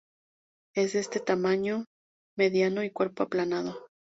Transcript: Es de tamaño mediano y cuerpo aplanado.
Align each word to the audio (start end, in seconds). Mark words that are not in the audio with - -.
Es 0.73 0.93
de 0.93 1.03
tamaño 1.19 1.85
mediano 2.35 2.81
y 2.83 2.89
cuerpo 2.89 3.21
aplanado. 3.21 3.85